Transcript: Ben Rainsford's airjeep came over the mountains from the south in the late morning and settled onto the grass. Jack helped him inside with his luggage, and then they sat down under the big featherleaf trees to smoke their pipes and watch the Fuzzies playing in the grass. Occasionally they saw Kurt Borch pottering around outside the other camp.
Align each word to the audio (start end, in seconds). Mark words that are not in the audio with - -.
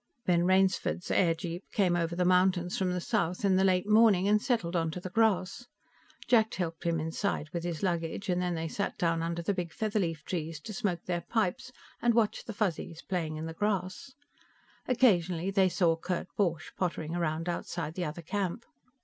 Ben 0.25 0.43
Rainsford's 0.45 1.11
airjeep 1.11 1.61
came 1.71 1.95
over 1.95 2.15
the 2.15 2.25
mountains 2.25 2.75
from 2.75 2.89
the 2.91 2.99
south 2.99 3.45
in 3.45 3.55
the 3.55 3.63
late 3.63 3.87
morning 3.87 4.27
and 4.27 4.41
settled 4.41 4.75
onto 4.75 4.99
the 4.99 5.11
grass. 5.11 5.67
Jack 6.27 6.55
helped 6.55 6.85
him 6.85 6.99
inside 6.99 7.49
with 7.53 7.63
his 7.63 7.83
luggage, 7.83 8.27
and 8.27 8.41
then 8.41 8.55
they 8.55 8.67
sat 8.67 8.97
down 8.97 9.21
under 9.21 9.43
the 9.43 9.53
big 9.53 9.71
featherleaf 9.71 10.23
trees 10.23 10.59
to 10.61 10.73
smoke 10.73 11.03
their 11.05 11.21
pipes 11.21 11.71
and 12.01 12.15
watch 12.15 12.45
the 12.45 12.53
Fuzzies 12.53 13.03
playing 13.03 13.37
in 13.37 13.45
the 13.45 13.53
grass. 13.53 14.15
Occasionally 14.87 15.51
they 15.51 15.69
saw 15.69 15.95
Kurt 15.95 16.29
Borch 16.35 16.71
pottering 16.75 17.15
around 17.15 17.47
outside 17.47 17.93
the 17.93 18.05
other 18.05 18.23
camp. 18.23 18.65